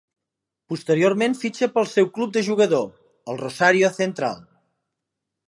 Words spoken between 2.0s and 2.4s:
club